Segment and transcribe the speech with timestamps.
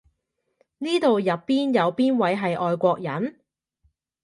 [0.79, 3.37] 呢度入邊有邊位係外國人？